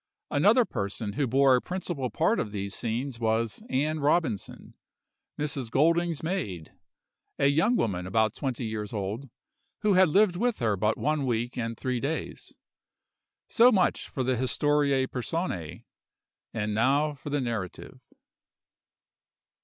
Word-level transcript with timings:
"Another 0.31 0.65
person 0.65 1.13
who 1.13 1.27
bore 1.27 1.55
a 1.55 1.61
principal 1.61 2.09
part 2.09 2.39
in 2.39 2.49
these 2.49 2.73
scenes 2.73 3.19
was 3.19 3.61
Ann 3.69 3.99
Robinson, 3.99 4.73
Mrs. 5.37 5.69
Golding's 5.69 6.23
maid, 6.23 6.73
a 7.37 7.45
young 7.45 7.75
woman 7.75 8.07
about 8.07 8.33
twenty 8.33 8.65
years 8.65 8.93
old, 8.93 9.29
who 9.81 9.93
had 9.93 10.09
lived 10.09 10.35
with 10.35 10.57
her 10.57 10.75
but 10.75 10.97
one 10.97 11.23
week 11.27 11.55
and 11.55 11.77
three 11.77 11.99
days. 11.99 12.51
So 13.47 13.71
much 13.71 14.09
for 14.09 14.23
the 14.23 14.35
historiæ 14.37 15.05
personæ, 15.07 15.83
and 16.51 16.73
now 16.73 17.13
for 17.13 17.29
the 17.29 17.39
narrative. 17.39 17.99